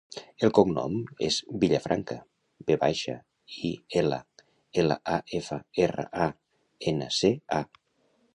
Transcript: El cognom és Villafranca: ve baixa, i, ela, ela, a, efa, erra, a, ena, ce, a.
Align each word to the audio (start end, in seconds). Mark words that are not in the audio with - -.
El 0.45 0.51
cognom 0.59 0.93
és 1.25 1.35
Villafranca: 1.63 2.17
ve 2.71 2.77
baixa, 2.85 3.15
i, 3.69 3.71
ela, 4.01 4.19
ela, 4.85 4.99
a, 5.17 5.19
efa, 5.43 5.59
erra, 5.87 6.09
a, 6.27 6.31
ena, 6.95 7.13
ce, 7.21 7.33
a. 7.61 7.63